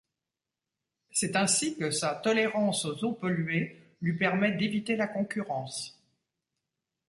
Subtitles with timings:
[1.11, 6.01] Ceci ainsi que sa tolérance aux eaux polluées lui permet d’éviter la concurrence.